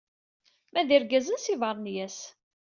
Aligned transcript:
Ma 0.71 0.81
d 0.87 0.89
irgazen 0.95 1.37
s 1.39 1.45
yibernyas. 1.51 2.19